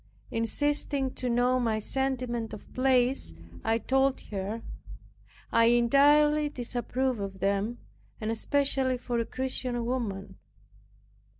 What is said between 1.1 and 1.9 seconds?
to know my